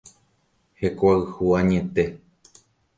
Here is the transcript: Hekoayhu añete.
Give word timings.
Hekoayhu 0.79 1.45
añete. 1.59 2.05